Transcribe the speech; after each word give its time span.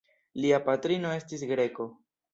Lia 0.45 0.59
patrino 0.69 1.13
estis 1.19 1.47
greko. 1.55 1.91